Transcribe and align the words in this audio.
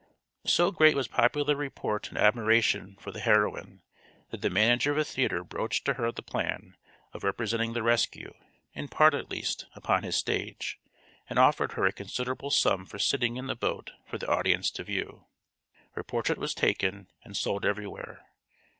So 0.47 0.71
great 0.71 0.95
was 0.95 1.07
popular 1.07 1.55
report 1.55 2.09
and 2.09 2.17
admiration 2.17 2.95
for 2.99 3.11
the 3.11 3.19
heroine 3.19 3.83
that 4.31 4.41
the 4.41 4.49
manager 4.49 4.91
of 4.91 4.97
a 4.97 5.05
theatre 5.05 5.43
broached 5.43 5.85
to 5.85 5.93
her 5.93 6.11
the 6.11 6.23
plan 6.23 6.75
of 7.13 7.23
representing 7.23 7.73
the 7.73 7.83
rescue, 7.83 8.33
in 8.73 8.87
part 8.87 9.13
at 9.13 9.29
least, 9.29 9.67
upon 9.75 10.01
his 10.01 10.15
stage, 10.15 10.79
and 11.29 11.37
offered 11.37 11.73
her 11.73 11.85
a 11.85 11.93
considerable 11.93 12.49
sum 12.49 12.87
for 12.87 12.97
sitting 12.97 13.37
in 13.37 13.45
the 13.45 13.55
boat 13.55 13.91
for 14.07 14.17
the 14.17 14.27
audience 14.27 14.71
to 14.71 14.83
view. 14.83 15.25
Her 15.91 16.01
portrait 16.03 16.39
was 16.39 16.55
taken 16.55 17.11
and 17.23 17.37
sold 17.37 17.63
everywhere. 17.63 18.25